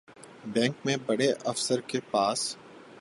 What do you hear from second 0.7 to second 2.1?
میں بڑے افسر کے